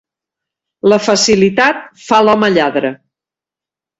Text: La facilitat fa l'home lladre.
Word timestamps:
La 0.91 0.97
facilitat 1.07 1.83
fa 2.05 2.21
l'home 2.27 2.51
lladre. 2.53 2.93